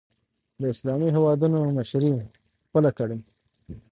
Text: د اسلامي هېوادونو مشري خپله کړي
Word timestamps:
د 0.59 0.61
اسلامي 0.73 1.09
هېوادونو 1.15 1.59
مشري 1.77 2.11
خپله 2.65 2.89
کړي 2.97 3.17